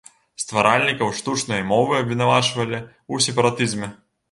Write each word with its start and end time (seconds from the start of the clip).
Стваральнікаў 0.43 1.11
штучнай 1.19 1.61
мовы 1.73 1.93
абвінавачвалі 2.05 2.79
ў 2.79 3.15
сепаратызме. 3.29 3.95